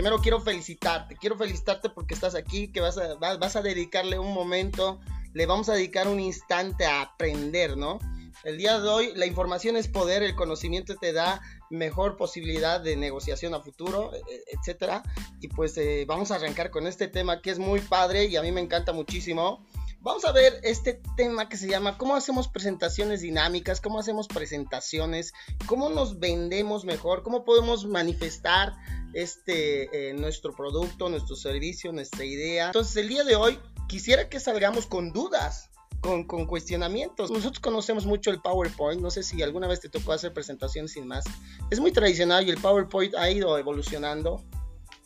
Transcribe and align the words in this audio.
primero 0.00 0.16
quiero 0.22 0.40
felicitarte, 0.40 1.14
quiero 1.14 1.36
felicitarte 1.36 1.90
porque 1.90 2.14
estás 2.14 2.34
aquí, 2.34 2.68
que 2.68 2.80
vas 2.80 2.96
a, 2.96 3.16
vas 3.16 3.54
a 3.54 3.60
dedicarle 3.60 4.18
un 4.18 4.32
momento, 4.32 4.98
le 5.34 5.44
vamos 5.44 5.68
a 5.68 5.74
dedicar 5.74 6.08
un 6.08 6.18
instante 6.18 6.86
a 6.86 7.02
aprender, 7.02 7.76
¿no? 7.76 7.98
El 8.42 8.56
día 8.56 8.80
de 8.80 8.88
hoy 8.88 9.12
la 9.14 9.26
información 9.26 9.76
es 9.76 9.88
poder, 9.88 10.22
el 10.22 10.34
conocimiento 10.34 10.96
te 10.96 11.12
da 11.12 11.42
mejor 11.68 12.16
posibilidad 12.16 12.80
de 12.80 12.96
negociación 12.96 13.52
a 13.52 13.60
futuro, 13.60 14.14
e, 14.14 14.20
e, 14.20 14.44
etcétera. 14.58 15.02
Y 15.38 15.48
pues 15.48 15.76
eh, 15.76 16.06
vamos 16.08 16.30
a 16.30 16.36
arrancar 16.36 16.70
con 16.70 16.86
este 16.86 17.06
tema 17.06 17.42
que 17.42 17.50
es 17.50 17.58
muy 17.58 17.80
padre 17.80 18.24
y 18.24 18.36
a 18.36 18.42
mí 18.42 18.52
me 18.52 18.62
encanta 18.62 18.94
muchísimo. 18.94 19.66
Vamos 20.02 20.24
a 20.24 20.32
ver 20.32 20.60
este 20.62 21.00
tema 21.16 21.48
que 21.48 21.58
se 21.58 21.68
llama 21.68 21.98
cómo 21.98 22.16
hacemos 22.16 22.48
presentaciones 22.48 23.20
dinámicas, 23.20 23.82
cómo 23.82 23.98
hacemos 23.98 24.28
presentaciones, 24.28 25.34
cómo 25.66 25.90
nos 25.90 26.18
vendemos 26.18 26.86
mejor, 26.86 27.22
cómo 27.22 27.44
podemos 27.44 27.84
manifestar 27.84 28.72
este 29.12 30.08
eh, 30.08 30.14
nuestro 30.14 30.54
producto, 30.54 31.10
nuestro 31.10 31.36
servicio, 31.36 31.92
nuestra 31.92 32.24
idea. 32.24 32.66
Entonces 32.66 32.96
el 32.96 33.08
día 33.08 33.24
de 33.24 33.36
hoy 33.36 33.58
quisiera 33.88 34.30
que 34.30 34.40
salgamos 34.40 34.86
con 34.86 35.12
dudas 35.12 35.68
con, 36.00 36.24
cuestionamientos. 36.24 37.30
Nosotros 37.30 37.60
conocemos 37.60 38.06
mucho 38.06 38.30
el 38.30 38.40
PowerPoint, 38.40 39.02
no 39.02 39.10
sé 39.10 39.22
si 39.22 39.42
alguna 39.42 39.66
vez 39.66 39.80
te 39.80 39.88
tocó 39.88 40.12
hacer 40.12 40.32
presentaciones 40.32 40.92
sin 40.92 41.06
más. 41.06 41.24
Es 41.70 41.78
muy 41.78 41.92
tradicional 41.92 42.46
y 42.46 42.50
el 42.50 42.56
PowerPoint 42.56 43.14
ha 43.16 43.30
ido 43.30 43.58
evolucionando. 43.58 44.42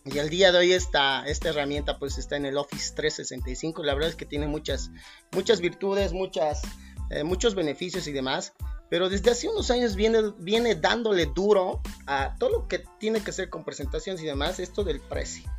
Y 0.05 0.19
al 0.19 0.29
día 0.29 0.53
de 0.53 0.59
hoy 0.59 0.73
esta, 0.73 1.27
esta 1.27 1.49
herramienta 1.49 1.99
pues 1.99 2.19
está 2.19 2.37
en 2.37 2.45
el 2.45 2.59
Office 2.59 2.95
365. 2.95 3.83
La 3.83 3.95
verdad 3.95 4.11
es 4.11 4.17
que 4.17 4.27
tiene 4.27 4.47
muchas, 4.47 4.91
muchas 5.33 5.61
virtudes, 5.61 6.13
muchas, 6.13 6.63
eh, 7.11 7.25
muchos 7.25 7.55
beneficios 7.55 8.07
y 8.07 8.13
demás. 8.13 8.53
Pero 8.91 9.09
desde 9.09 9.31
hace 9.31 9.49
unos 9.49 9.71
años 9.71 9.97
viene, 9.97 10.21
viene 10.39 10.75
dándole 10.75 11.27
duro 11.27 11.81
a 12.07 12.37
todo 12.39 12.51
lo 12.51 12.69
que 12.69 12.85
tiene 12.99 13.21
que 13.21 13.31
hacer 13.31 13.49
con 13.49 13.65
presentaciones 13.65 14.23
y 14.23 14.27
demás, 14.27 14.61
esto 14.61 14.85
del 14.85 15.01
precio. 15.01 15.51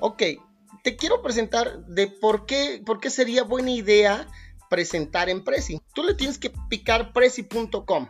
Ok, 0.00 0.22
te 0.84 0.96
quiero 0.96 1.22
presentar 1.22 1.84
de 1.86 2.06
por 2.06 2.44
qué, 2.44 2.82
por 2.84 3.00
qué 3.00 3.08
sería 3.08 3.44
buena 3.44 3.70
idea 3.70 4.28
presentar 4.68 5.30
en 5.30 5.42
Prezi. 5.42 5.80
Tú 5.94 6.02
le 6.04 6.14
tienes 6.14 6.38
que 6.38 6.52
picar 6.68 7.12
prezi.com. 7.12 8.08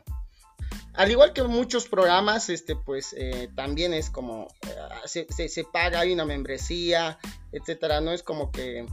Al 0.97 1.11
igual 1.11 1.33
que 1.33 1.43
muchos 1.43 1.89
programas, 1.89 2.49
este, 2.49 2.75
pues 2.75 3.15
eh, 3.19 3.51
también 3.55 3.93
es 3.93 4.11
como 4.11 4.49
eh, 5.15 5.27
se, 5.49 5.65
paga, 5.65 6.01
hay 6.01 6.13
una 6.13 6.25
membresía, 6.25 7.19
etcétera. 7.53 8.01
No 8.01 8.13
es 8.13 8.23
como 8.23 8.51
que 8.51 8.87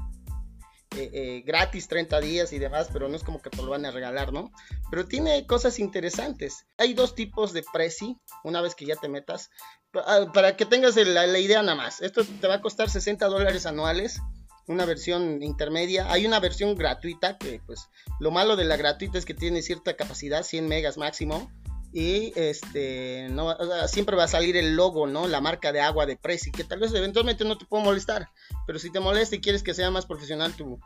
eh, 0.97 1.43
gratis 1.45 1.87
30 1.87 2.19
días 2.19 2.51
y 2.51 2.59
demás, 2.59 2.89
pero 2.91 3.07
no 3.07 3.15
es 3.15 3.23
como 3.23 3.41
que 3.41 3.49
te 3.49 3.61
lo 3.61 3.69
van 3.69 3.85
a 3.85 3.91
regalar, 3.91 4.33
¿no? 4.33 4.51
Pero 4.91 5.05
tiene 5.05 5.47
cosas 5.47 5.79
interesantes. 5.79 6.65
Hay 6.77 6.93
dos 6.93 7.15
tipos 7.15 7.53
de 7.53 7.63
Prezi, 7.71 8.17
una 8.43 8.61
vez 8.61 8.75
que 8.75 8.85
ya 8.85 8.97
te 8.97 9.07
metas, 9.07 9.49
ah, 9.95 10.25
para 10.33 10.57
que 10.57 10.65
tengas 10.65 10.97
la, 10.97 11.25
la 11.25 11.39
idea 11.39 11.61
nada 11.61 11.75
más. 11.75 12.01
Esto 12.01 12.23
te 12.25 12.47
va 12.47 12.55
a 12.55 12.61
costar 12.61 12.89
60 12.89 13.25
dólares 13.27 13.65
anuales 13.65 14.19
una 14.67 14.85
versión 14.85 15.43
intermedia. 15.43 16.11
Hay 16.11 16.25
una 16.25 16.39
versión 16.39 16.75
gratuita 16.75 17.37
que 17.37 17.61
pues 17.65 17.89
lo 18.19 18.31
malo 18.31 18.55
de 18.55 18.65
la 18.65 18.77
gratuita 18.77 19.17
es 19.17 19.25
que 19.25 19.33
tiene 19.33 19.61
cierta 19.61 19.95
capacidad, 19.95 20.43
100 20.43 20.67
megas 20.67 20.97
máximo. 20.97 21.51
Y 21.93 22.33
este 22.35 23.27
no 23.29 23.55
siempre 23.87 24.15
va 24.15 24.23
a 24.23 24.27
salir 24.27 24.57
el 24.57 24.75
logo, 24.75 25.05
¿no? 25.05 25.27
La 25.27 25.41
marca 25.41 25.71
de 25.71 25.79
agua 25.79 26.07
de 26.07 26.17
Prezi, 26.17 26.51
que 26.51 26.63
tal 26.63 26.79
vez 26.79 26.93
eventualmente 26.93 27.45
no 27.45 27.57
te 27.57 27.65
puede 27.65 27.83
molestar. 27.83 28.29
Pero 28.65 28.79
si 28.79 28.91
te 28.91 28.99
molesta 28.99 29.35
y 29.35 29.41
quieres 29.41 29.61
que 29.61 29.75
sea 29.75 29.91
más 29.91 30.07
profesional 30.07 30.53
tu, 30.53 30.79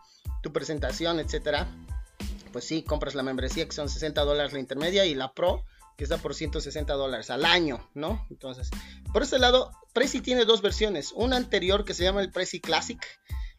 tu 0.44 0.52
presentación, 0.52 1.20
etcétera, 1.22 1.68
pues 2.52 2.66
sí, 2.66 2.84
compras 2.84 3.16
la 3.16 3.24
membresía 3.24 3.66
que 3.66 3.72
son 3.72 3.88
60 3.88 4.22
dólares 4.26 4.52
la 4.52 4.60
intermedia 4.60 5.06
y 5.06 5.16
la 5.16 5.32
pro 5.32 5.64
que 5.98 6.04
está 6.04 6.18
por 6.18 6.36
160 6.36 6.94
dólares 6.94 7.30
al 7.32 7.44
año, 7.44 7.90
¿no? 7.96 8.26
Entonces, 8.30 8.70
por 9.12 9.24
este 9.24 9.40
lado, 9.40 9.72
Prezi 9.94 10.22
tiene 10.22 10.46
dos 10.46 10.62
versiones. 10.62 11.12
Una 11.12 11.38
anterior 11.38 11.86
que 11.86 11.96
se 11.96 12.04
llama 12.04 12.22
el 12.22 12.32
Prezi 12.32 12.62
Classic, 12.62 13.04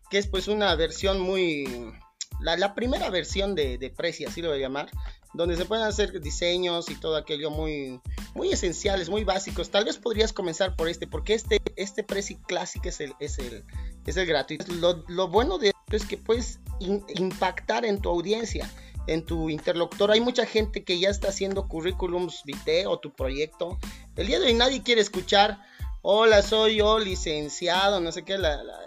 que 0.09 0.19
es 0.19 0.29
pues 0.29 0.47
una 0.49 0.75
versión 0.77 1.21
muy... 1.21 1.93
La, 2.41 2.75
primera 2.77 3.11
versión 3.11 3.57
de, 3.57 3.79
de 3.79 3.91
Prezi, 3.91 4.25
así 4.25 4.41
lo 4.41 4.51
voy 4.51 4.59
a 4.59 4.61
llamar, 4.61 4.89
donde 5.35 5.57
se 5.57 5.65
pueden 5.65 5.85
hacer 5.85 6.21
diseños 6.21 6.91
y 6.91 6.95
todo 6.95 7.17
aquello 7.17 7.51
muy, 7.51 8.01
muy 8.35 8.51
esenciales, 8.51 9.09
muy 9.09 9.25
básicos. 9.25 9.71
Tal 9.71 9.85
vez 9.85 9.99
podrías 9.99 10.33
comenzar 10.33 10.77
por 10.77 10.89
este, 10.89 11.07
porque 11.07 11.35
este, 11.35 11.61
este 11.77 12.03
Prezi 12.03 12.37
Classic 12.37 12.85
es 12.87 13.01
el, 13.01 13.15
es 13.21 13.39
el, 13.39 13.65
es 14.07 14.17
el 14.17 14.27
gratuito. 14.27 14.73
Lo, 14.75 15.05
lo 15.09 15.29
bueno 15.29 15.59
de 15.59 15.69
esto 15.69 15.97
es 15.97 16.05
que 16.05 16.17
puedes 16.17 16.61
impactar 16.81 17.85
en 17.85 18.01
tu 18.01 18.09
audiencia, 18.09 18.71
en 19.07 19.25
tu 19.25 19.51
interlocutor. 19.51 20.11
Hay 20.11 20.21
mucha 20.21 20.47
gente 20.47 20.85
que 20.85 20.99
ya 20.99 21.11
está 21.11 21.29
haciendo 21.29 21.69
currículums 21.69 22.43
vitae 22.45 22.87
o 22.87 22.99
tu 22.99 23.13
proyecto. 23.13 23.79
El 24.17 24.27
día 24.27 24.41
de 24.41 24.47
hoy 24.47 24.55
nadie 24.55 24.83
quiere 24.83 25.01
escuchar 25.01 25.61
hola, 26.03 26.43
soy 26.43 26.77
yo, 26.77 26.99
licenciado, 26.99 28.01
no 28.01 28.13
sé 28.13 28.25
qué, 28.25 28.39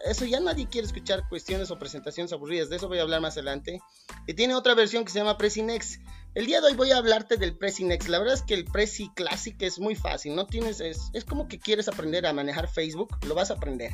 eso 0.05 0.25
ya 0.25 0.39
nadie 0.39 0.67
quiere 0.67 0.88
escuchar 0.88 1.27
cuestiones 1.27 1.69
o 1.72 1.77
presentaciones 1.77 2.31
aburridas, 2.33 2.69
de 2.69 2.77
eso 2.77 2.88
voy 2.88 2.99
a 2.99 3.01
hablar 3.03 3.22
más 3.22 3.33
adelante. 3.33 3.81
Y 4.27 4.33
tiene 4.33 4.55
otra 4.55 4.75
versión 4.75 5.03
que 5.03 5.11
se 5.11 5.19
llama 5.19 5.38
Presinex. 5.38 5.99
El 6.33 6.45
día 6.45 6.61
de 6.61 6.67
hoy 6.67 6.75
voy 6.75 6.91
a 6.91 6.97
hablarte 6.97 7.38
del 7.38 7.57
Presinex. 7.57 8.07
La 8.07 8.19
verdad 8.19 8.35
es 8.35 8.41
que 8.41 8.53
el 8.53 8.66
Presi 8.66 9.09
Classic 9.13 9.55
es 9.61 9.79
muy 9.79 9.95
fácil, 9.95 10.35
no 10.35 10.47
tienes, 10.47 10.79
es, 10.79 11.11
como 11.27 11.47
que 11.47 11.59
quieres 11.59 11.88
aprender 11.88 12.25
a 12.25 12.33
manejar 12.33 12.69
Facebook, 12.69 13.17
lo 13.25 13.35
vas 13.35 13.51
a 13.51 13.55
aprender. 13.55 13.91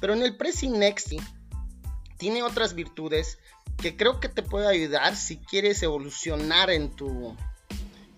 Pero 0.00 0.12
en 0.12 0.22
el 0.22 0.36
Presinex 0.36 1.16
tiene 2.18 2.42
otras 2.42 2.74
virtudes 2.74 3.38
que 3.76 3.96
creo 3.96 4.20
que 4.20 4.28
te 4.28 4.42
puede 4.42 4.68
ayudar 4.68 5.16
si 5.16 5.38
quieres 5.38 5.82
evolucionar 5.82 6.70
en 6.70 6.94
tu, 6.94 7.36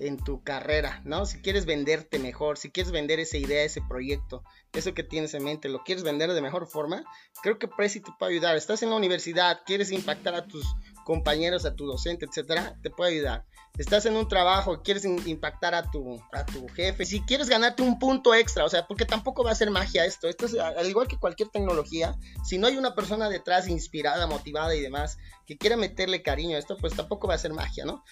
en 0.01 0.17
tu 0.17 0.43
carrera, 0.43 1.01
¿no? 1.05 1.27
Si 1.27 1.41
quieres 1.41 1.67
venderte 1.67 2.19
mejor, 2.19 2.59
si 2.59 2.71
quieres 2.71 2.93
vender 2.93 3.21
esa 3.21 3.37
idea, 3.37 3.63
ese 3.63 3.81
proyecto, 3.89 4.43
eso 4.73 4.95
que 4.95 5.03
tienes 5.03 5.35
en 5.35 5.45
mente, 5.45 5.69
lo 5.69 5.83
quieres 5.85 6.05
vender 6.05 6.33
de 6.33 6.41
mejor 6.41 6.67
forma, 6.67 7.05
creo 7.43 7.59
que 7.59 7.69
Prezi 7.69 8.01
te 8.01 8.11
puede 8.19 8.33
ayudar. 8.33 8.57
Estás 8.57 8.83
en 8.83 8.91
la 8.91 8.97
universidad, 8.97 9.61
quieres 9.67 9.91
impactar 9.91 10.35
a 10.35 10.47
tus 10.47 10.65
compañeros, 11.05 11.65
a 11.65 11.75
tu 11.75 11.87
docente, 11.87 12.27
etcétera, 12.27 12.79
te 12.83 12.91
puede 12.91 13.13
ayudar. 13.13 13.45
Estás 13.79 14.07
en 14.07 14.17
un 14.17 14.27
trabajo, 14.27 14.83
quieres 14.83 15.05
impactar 15.05 15.75
a 15.75 15.89
tu, 15.89 16.21
a 16.33 16.45
tu 16.45 16.67
jefe, 16.69 17.07
si 17.07 17.21
quieres 17.21 17.49
ganarte 17.49 17.83
un 17.83 17.99
punto 17.99 18.35
extra, 18.35 18.65
o 18.65 18.69
sea, 18.69 18.87
porque 18.87 19.05
tampoco 19.05 19.45
va 19.45 19.53
a 19.53 19.55
ser 19.55 19.71
magia 19.71 20.05
esto. 20.05 20.29
Esto 20.29 20.47
es 20.47 20.55
al 20.55 20.89
igual 20.89 21.07
que 21.07 21.17
cualquier 21.17 21.49
tecnología, 21.49 22.17
si 22.45 22.59
no 22.59 22.67
hay 22.67 22.77
una 22.77 22.95
persona 22.95 23.29
detrás 23.29 23.69
inspirada, 23.69 24.27
motivada 24.27 24.75
y 24.75 24.81
demás 24.81 25.17
que 25.47 25.57
quiera 25.57 25.77
meterle 25.77 26.23
cariño 26.23 26.57
a 26.57 26.59
esto, 26.59 26.77
pues 26.77 26.95
tampoco 26.95 27.29
va 27.29 27.35
a 27.35 27.39
ser 27.39 27.53
magia, 27.53 27.85
¿no? 27.85 28.05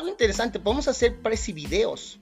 Algo 0.00 0.10
interesante, 0.10 0.58
podemos 0.58 0.88
hacer 0.88 1.20
Prezi 1.20 1.52
videos. 1.52 2.18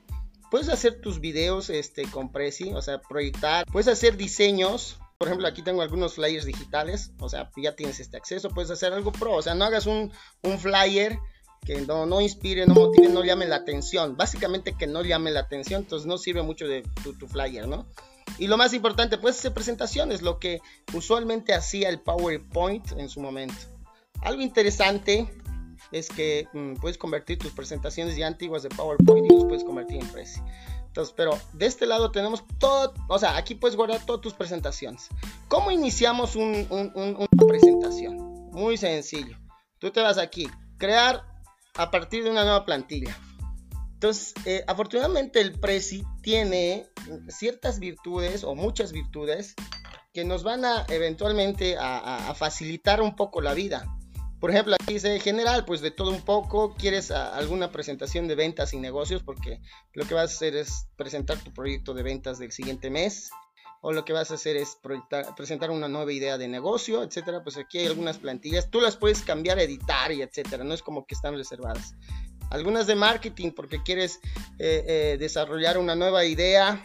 Puedes 0.51 0.69
hacer 0.69 1.01
tus 1.01 1.21
videos 1.21 1.71
este, 1.71 2.03
con 2.11 2.33
Prezi, 2.33 2.73
o 2.73 2.83
sea, 2.83 3.01
proyectar. 3.01 3.65
Puedes 3.67 3.87
hacer 3.87 4.17
diseños. 4.17 4.99
Por 5.17 5.29
ejemplo, 5.29 5.47
aquí 5.47 5.63
tengo 5.63 5.83
algunos 5.83 6.15
flyers 6.15 6.45
digitales, 6.45 7.13
o 7.21 7.29
sea, 7.29 7.51
ya 7.57 7.77
tienes 7.77 8.01
este 8.01 8.17
acceso. 8.17 8.51
Puedes 8.51 8.71
hacer 8.71 8.93
algo 8.93 9.13
pro, 9.13 9.35
o 9.35 9.43
sea, 9.43 9.55
no 9.55 9.65
hagas 9.65 9.87
un, 9.87 10.13
flyer 10.59 11.19
que 11.65 11.81
no, 11.83 12.07
no, 12.07 12.21
inspire, 12.21 12.67
no 12.67 12.75
motive, 12.75 13.09
no 13.09 13.25
llame 13.25 13.47
la 13.47 13.57
atención. 13.57 14.17
Básicamente 14.17 14.75
que 14.77 14.87
no 14.87 15.03
llame 15.03 15.31
la 15.31 15.41
atención, 15.41 15.83
entonces 15.83 16.07
no 16.07 16.19
sirve 16.19 16.43
mucho 16.43 16.67
de 16.67 16.83
tu, 17.03 17.17
tu 17.17 17.29
flyer, 17.29 17.69
¿no? 17.69 17.87
Y 18.39 18.49
lo 18.49 18.57
más 18.57 18.75
importante, 18.75 19.19
puedes 19.19 19.39
hacer 19.39 19.55
presentaciones, 19.55 20.23
lo 20.23 20.39
que 20.39 20.61
usualmente 20.95 21.55
hacía 21.55 21.89
el 21.89 22.01
PowerPoint 22.01 22.93
en 22.93 23.09
su 23.09 23.21
momento. 23.21 23.55
Algo 24.23 24.43
interesante 24.43 25.29
es 25.93 26.09
que 26.09 26.49
mm, 26.53 26.75
puedes 26.75 26.99
convertir 26.99 27.39
tus 27.39 27.53
presentaciones 27.53 28.17
ya 28.17 28.27
antiguas 28.27 28.63
de 28.63 28.69
PowerPoint 28.69 29.31
y 29.31 29.35
los 29.35 29.45
puedes 29.45 29.65
convertir 29.65 30.01
en 30.01 30.09
Prezi. 30.09 30.41
Entonces, 30.87 31.15
pero 31.17 31.39
de 31.53 31.67
este 31.67 31.87
lado 31.87 32.11
tenemos 32.11 32.45
todo, 32.59 32.93
o 33.09 33.19
sea, 33.19 33.37
aquí 33.37 33.55
puedes 33.55 33.77
guardar 33.77 34.05
todas 34.05 34.21
tus 34.21 34.35
presentaciones. 34.35 35.09
¿Cómo 35.49 35.71
iniciamos 35.71 36.35
una 36.35 37.29
presentación? 37.47 38.17
Muy 38.51 38.77
sencillo. 38.77 39.39
Tú 39.79 39.91
te 39.91 40.01
vas 40.01 40.19
aquí, 40.19 40.49
crear 40.77 41.25
a 41.77 41.91
partir 41.91 42.25
de 42.25 42.31
una 42.31 42.43
nueva 42.43 42.65
plantilla. 42.65 43.17
Entonces, 43.95 44.35
eh, 44.45 44.65
afortunadamente 44.67 45.41
el 45.41 45.59
Prezi 45.59 46.05
tiene 46.23 46.87
ciertas 47.29 47.79
virtudes 47.79 48.45
o 48.45 48.55
muchas 48.55 48.93
virtudes 48.93 49.55
que 50.13 50.25
nos 50.25 50.43
van 50.43 50.65
a 50.65 50.85
eventualmente 50.89 51.77
a 51.79 52.35
facilitar 52.37 53.03
un 53.03 53.15
poco 53.15 53.41
la 53.41 53.55
vida. 53.55 53.98
Por 54.41 54.51
ejemplo, 54.51 54.75
aquí 54.75 54.95
dice 54.95 55.19
general, 55.19 55.65
pues 55.65 55.81
de 55.81 55.91
todo 55.91 56.11
un 56.11 56.23
poco, 56.23 56.75
quieres 56.75 57.11
alguna 57.11 57.73
presentación 57.73 58.29
de 58.29 58.37
ventas 58.37 58.73
y 58.73 58.79
negocios, 58.79 59.23
porque 59.23 59.61
lo 59.95 60.07
que 60.07 60.15
vas 60.15 60.31
a 60.31 60.35
hacer 60.35 60.55
es 60.55 60.87
presentar 60.97 61.39
tu 61.39 61.53
proyecto 61.53 61.93
de 61.93 62.05
ventas 62.05 62.39
del 62.39 62.53
siguiente 62.53 62.89
mes, 62.89 63.31
o 63.81 63.93
lo 63.93 64.05
que 64.05 64.13
vas 64.13 64.31
a 64.31 64.35
hacer 64.35 64.57
es 64.57 64.79
presentar 65.37 65.71
una 65.71 65.89
nueva 65.89 66.13
idea 66.13 66.39
de 66.39 66.49
negocio, 66.49 67.03
etcétera. 67.03 67.43
Pues 67.43 67.57
aquí 67.57 67.79
hay 67.79 67.87
algunas 67.87 68.19
plantillas, 68.19 68.71
tú 68.71 68.81
las 68.81 68.97
puedes 68.97 69.23
cambiar, 69.23 69.59
editar 69.59 70.13
y 70.13 70.23
etcétera, 70.23 70.65
no 70.65 70.75
es 70.75 70.83
como 70.83 71.07
que 71.07 71.15
están 71.15 71.37
reservadas. 71.37 71.95
Algunas 72.51 72.87
de 72.87 72.95
marketing, 72.95 73.51
porque 73.51 73.83
quieres 73.83 74.21
eh, 74.59 74.85
eh, 74.87 75.17
desarrollar 75.19 75.79
una 75.79 75.95
nueva 75.95 76.25
idea 76.25 76.83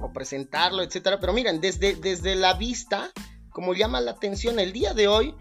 o 0.00 0.12
presentarlo, 0.12 0.82
etcétera. 0.82 1.18
Pero 1.18 1.32
miren, 1.32 1.60
desde, 1.60 1.94
desde 1.94 2.34
la 2.34 2.54
vista, 2.54 3.10
como 3.50 3.72
llama 3.72 4.00
la 4.00 4.12
atención 4.12 4.58
el 4.60 4.72
día 4.72 4.92
de 4.92 5.08
hoy, 5.08 5.34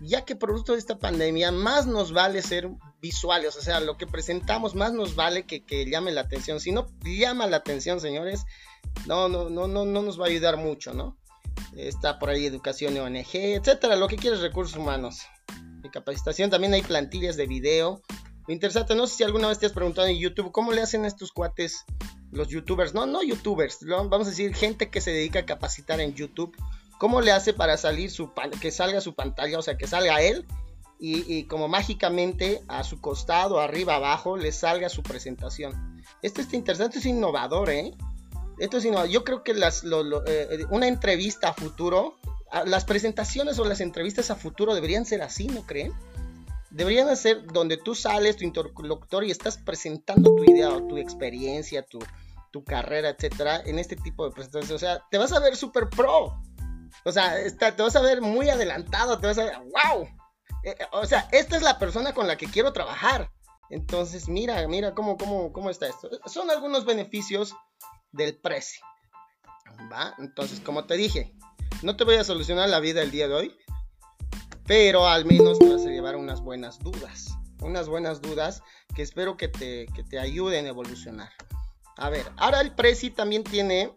ya 0.00 0.24
que 0.24 0.36
producto 0.36 0.72
de 0.72 0.78
esta 0.78 0.98
pandemia 0.98 1.52
más 1.52 1.86
nos 1.86 2.12
vale 2.12 2.42
ser 2.42 2.68
visuales, 3.00 3.56
o 3.56 3.60
sea, 3.60 3.80
lo 3.80 3.96
que 3.96 4.06
presentamos 4.06 4.74
más 4.74 4.92
nos 4.92 5.14
vale 5.14 5.46
que, 5.46 5.62
llame 5.86 6.12
la 6.12 6.22
atención. 6.22 6.60
Si 6.60 6.72
no 6.72 6.86
llama 7.04 7.46
la 7.46 7.58
atención, 7.58 8.00
señores, 8.00 8.44
no, 9.06 9.28
no, 9.28 9.48
no, 9.50 9.68
no, 9.68 9.84
no 9.84 10.02
nos 10.02 10.20
va 10.20 10.26
a 10.26 10.28
ayudar 10.28 10.56
mucho, 10.56 10.92
¿no? 10.92 11.16
Está 11.76 12.18
por 12.18 12.30
ahí 12.30 12.46
educación 12.46 12.96
ONG, 12.96 13.34
etcétera, 13.34 13.96
lo 13.96 14.08
que 14.08 14.16
quieres 14.16 14.40
recursos 14.40 14.76
humanos. 14.76 15.20
De 15.82 15.90
capacitación 15.90 16.50
también 16.50 16.74
hay 16.74 16.82
plantillas 16.82 17.36
de 17.36 17.46
video. 17.46 18.02
interesante, 18.48 18.94
no 18.94 19.06
sé 19.06 19.16
si 19.16 19.24
alguna 19.24 19.48
vez 19.48 19.58
te 19.58 19.66
has 19.66 19.72
preguntado 19.72 20.06
en 20.06 20.18
YouTube 20.18 20.52
cómo 20.52 20.72
le 20.72 20.82
hacen 20.82 21.04
estos 21.04 21.32
cuates 21.32 21.84
los 22.32 22.48
youtubers, 22.48 22.94
no, 22.94 23.06
no 23.06 23.22
youtubers, 23.22 23.78
vamos 23.86 24.26
a 24.26 24.30
decir 24.30 24.54
gente 24.54 24.90
que 24.90 25.02
se 25.02 25.10
dedica 25.10 25.40
a 25.40 25.46
capacitar 25.46 26.00
en 26.00 26.14
YouTube. 26.14 26.56
¿Cómo 27.02 27.20
le 27.20 27.32
hace 27.32 27.52
para 27.52 27.76
salir 27.76 28.12
su 28.12 28.30
que 28.60 28.70
salga 28.70 29.00
su 29.00 29.16
pantalla, 29.16 29.58
o 29.58 29.62
sea, 29.62 29.76
que 29.76 29.88
salga 29.88 30.22
él 30.22 30.46
y, 31.00 31.42
como 31.48 31.66
mágicamente 31.66 32.62
a 32.68 32.84
su 32.84 33.00
costado, 33.00 33.58
arriba, 33.58 33.96
abajo, 33.96 34.36
le 34.36 34.52
salga 34.52 34.88
su 34.88 35.02
presentación? 35.02 36.00
Esto 36.22 36.40
está 36.40 36.54
interesante, 36.54 37.00
es 37.00 37.06
innovador, 37.06 37.70
¿eh? 37.70 37.92
Esto 38.60 38.76
es 38.76 38.84
innovador. 38.84 39.10
Yo 39.10 39.24
creo 39.24 39.42
que 39.42 39.52
las, 39.52 39.82
eh, 40.28 40.64
una 40.70 40.86
entrevista 40.86 41.48
a 41.48 41.54
futuro, 41.54 42.20
las 42.66 42.84
presentaciones 42.84 43.58
o 43.58 43.64
las 43.64 43.80
entrevistas 43.80 44.30
a 44.30 44.36
futuro 44.36 44.72
deberían 44.72 45.04
ser 45.04 45.22
así, 45.22 45.48
¿no 45.48 45.66
creen? 45.66 45.92
Deberían 46.70 47.16
ser 47.16 47.44
donde 47.48 47.78
tú 47.78 47.96
sales, 47.96 48.36
tu 48.36 48.44
interlocutor, 48.44 49.24
y 49.24 49.32
estás 49.32 49.58
presentando 49.58 50.36
tu 50.36 50.44
idea 50.44 50.68
o 50.68 50.86
tu 50.86 50.98
experiencia, 50.98 51.82
tu, 51.82 51.98
tu 52.52 52.62
carrera, 52.62 53.08
etcétera, 53.08 53.60
en 53.66 53.80
este 53.80 53.96
tipo 53.96 54.24
de 54.24 54.30
presentaciones. 54.30 54.70
O 54.70 54.78
sea, 54.78 55.02
te 55.10 55.18
vas 55.18 55.32
a 55.32 55.40
ver 55.40 55.56
súper 55.56 55.88
pro. 55.88 56.40
O 57.04 57.12
sea, 57.12 57.36
te 57.56 57.82
vas 57.82 57.96
a 57.96 58.00
ver 58.00 58.20
muy 58.20 58.48
adelantado, 58.48 59.18
te 59.18 59.26
vas 59.26 59.38
a 59.38 59.44
ver, 59.44 59.58
wow. 59.58 60.06
Eh, 60.64 60.76
eh, 60.78 60.86
o 60.92 61.04
sea, 61.06 61.28
esta 61.32 61.56
es 61.56 61.62
la 61.62 61.78
persona 61.78 62.14
con 62.14 62.26
la 62.26 62.36
que 62.36 62.46
quiero 62.46 62.72
trabajar. 62.72 63.30
Entonces, 63.70 64.28
mira, 64.28 64.66
mira 64.68 64.94
cómo, 64.94 65.16
cómo, 65.16 65.52
cómo 65.52 65.70
está 65.70 65.86
esto. 65.88 66.10
Son 66.26 66.50
algunos 66.50 66.84
beneficios 66.84 67.54
del 68.12 68.38
precio. 68.38 68.84
¿Va? 69.90 70.14
Entonces, 70.18 70.60
como 70.60 70.84
te 70.84 70.94
dije, 70.94 71.34
no 71.82 71.96
te 71.96 72.04
voy 72.04 72.16
a 72.16 72.24
solucionar 72.24 72.68
la 72.68 72.80
vida 72.80 73.02
el 73.02 73.10
día 73.10 73.28
de 73.28 73.34
hoy, 73.34 73.56
pero 74.66 75.08
al 75.08 75.24
menos 75.24 75.58
te 75.58 75.68
vas 75.68 75.84
a 75.86 75.90
llevar 75.90 76.16
unas 76.16 76.40
buenas 76.40 76.78
dudas. 76.78 77.34
Unas 77.60 77.88
buenas 77.88 78.20
dudas 78.20 78.62
que 78.94 79.02
espero 79.02 79.36
que 79.36 79.48
te, 79.48 79.86
que 79.94 80.04
te 80.04 80.18
ayuden 80.18 80.66
a 80.66 80.70
evolucionar. 80.70 81.30
A 81.96 82.10
ver, 82.10 82.26
ahora 82.36 82.60
el 82.60 82.74
Prezi 82.74 83.10
también 83.10 83.44
tiene 83.44 83.96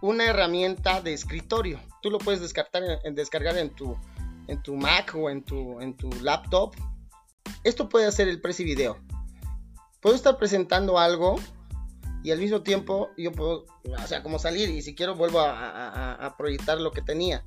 una 0.00 0.24
herramienta 0.24 1.00
de 1.00 1.12
escritorio. 1.12 1.80
Tú 2.02 2.10
lo 2.10 2.18
puedes 2.18 2.40
descargar 2.40 3.58
en 3.58 3.70
tu, 3.70 3.96
en 4.46 4.62
tu 4.62 4.76
Mac 4.76 5.14
o 5.14 5.30
en 5.30 5.42
tu, 5.42 5.80
en 5.80 5.96
tu 5.96 6.10
laptop. 6.22 6.74
Esto 7.64 7.88
puede 7.88 8.06
hacer 8.06 8.28
el 8.28 8.40
Prezi 8.40 8.64
Video. 8.64 8.98
Puedo 10.00 10.16
estar 10.16 10.38
presentando 10.38 10.98
algo 10.98 11.36
y 12.22 12.30
al 12.30 12.38
mismo 12.38 12.62
tiempo 12.62 13.10
yo 13.16 13.32
puedo, 13.32 13.66
o 13.84 14.06
sea, 14.06 14.22
como 14.22 14.38
salir 14.38 14.70
y 14.70 14.82
si 14.82 14.94
quiero 14.94 15.14
vuelvo 15.14 15.40
a, 15.40 16.34
proyectar 16.38 16.80
lo 16.80 16.90
que 16.90 17.02
tenía. 17.02 17.44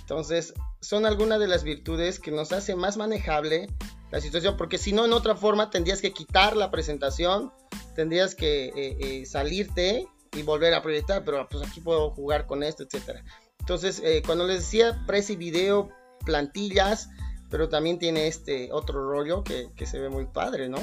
Entonces, 0.00 0.54
son 0.80 1.04
algunas 1.04 1.40
de 1.40 1.48
las 1.48 1.62
virtudes 1.62 2.18
que 2.18 2.30
nos 2.30 2.52
hace 2.52 2.74
más 2.74 2.96
manejable 2.96 3.68
la 4.10 4.20
situación, 4.20 4.56
porque 4.56 4.78
si 4.78 4.92
no, 4.92 5.04
en 5.04 5.12
otra 5.12 5.36
forma 5.36 5.70
tendrías 5.70 6.00
que 6.00 6.12
quitar 6.12 6.56
la 6.56 6.70
presentación, 6.70 7.52
tendrías 7.94 8.34
que 8.34 8.66
eh, 8.68 8.72
eh, 9.00 9.26
salirte 9.26 10.08
y 10.32 10.42
volver 10.42 10.74
a 10.74 10.82
proyectar, 10.82 11.24
pero 11.24 11.48
pues 11.48 11.66
aquí 11.66 11.80
puedo 11.80 12.10
jugar 12.10 12.46
con 12.46 12.62
esto, 12.62 12.82
etcétera. 12.82 13.24
Entonces, 13.58 14.00
eh, 14.04 14.22
cuando 14.24 14.46
les 14.46 14.60
decía 14.60 15.04
Prezi 15.06 15.36
Video, 15.36 15.90
plantillas, 16.24 17.08
pero 17.50 17.68
también 17.68 17.98
tiene 17.98 18.26
este 18.26 18.72
otro 18.72 19.10
rollo 19.10 19.42
que, 19.42 19.70
que 19.76 19.86
se 19.86 19.98
ve 19.98 20.08
muy 20.08 20.26
padre, 20.26 20.68
¿no? 20.68 20.78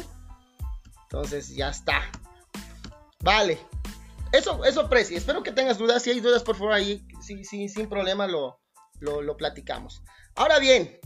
Entonces, 1.04 1.56
ya 1.56 1.70
está. 1.70 2.02
Vale. 3.22 3.60
Eso, 4.32 4.64
eso, 4.66 4.90
Prezi. 4.90 5.16
Espero 5.16 5.44
que 5.44 5.52
tengas 5.52 5.78
dudas. 5.78 6.04
Si 6.04 6.10
hay 6.10 6.20
dudas, 6.20 6.44
por 6.44 6.58
favor, 6.58 6.74
ahí 6.74 7.06
sí, 7.22 7.46
sí, 7.46 7.70
sin 7.70 7.88
problema 7.88 8.28
lo, 8.28 8.60
lo, 9.00 9.38
platicamos. 9.38 10.04
Ahora 10.36 10.60
bien, 10.60 11.00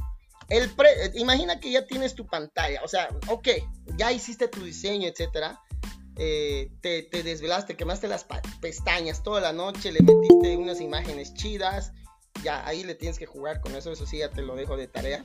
el 0.50 0.72
imagina 1.14 1.60
que 1.60 1.72
ya 1.72 1.86
tienes 1.86 2.16
tu 2.16 2.26
pantalla. 2.26 2.82
O 2.84 2.88
sea, 2.88 3.10
ok, 3.28 3.48
ya 3.96 4.12
hiciste 4.12 4.48
tu 4.48 4.64
diseño, 4.64 5.08
etcétera. 5.08 5.60
Eh, 6.18 6.72
te, 6.82 7.04
te, 7.04 7.24
desvelaste, 7.24 7.76
quemaste 7.76 8.08
las 8.08 8.26
pestañas 8.60 9.24
toda 9.24 9.42
la 9.42 9.54
noche, 9.54 9.92
le 9.92 10.02
metiste 10.02 10.58
unas 10.58 10.82
imágenes 10.82 11.34
chidas. 11.34 11.94
Ya 12.44 12.66
ahí 12.66 12.84
le 12.84 12.96
tienes 12.96 13.20
que 13.20 13.26
jugar 13.26 13.62
con 13.62 13.76
eso. 13.76 13.92
Eso 13.92 14.06
sí, 14.06 14.20
ya 14.20 14.30
te 14.30 14.42
lo 14.42 14.56
dejo 14.56 14.78
de 14.78 14.88
tarea. 14.88 15.24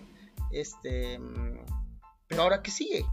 Este. 0.51 1.19
Mm, 1.19 1.65
pero 2.29 2.43
ahora, 2.43 2.63
¿qué 2.63 2.71
sigue? 2.71 3.05